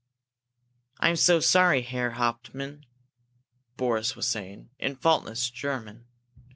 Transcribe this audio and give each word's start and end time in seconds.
"I'm 0.99 1.15
so 1.15 1.39
sorry, 1.39 1.83
Herr 1.83 2.13
Hauptmann," 2.13 2.87
Boris 3.77 4.15
was 4.15 4.25
saying, 4.25 4.71
in 4.79 4.95
faultless 4.95 5.51
German. 5.51 6.07